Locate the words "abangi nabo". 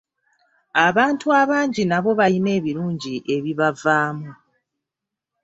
1.41-2.11